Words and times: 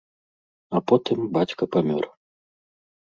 А 0.79 0.81
потым 0.91 1.19
бацька 1.35 1.63
памёр. 1.77 2.05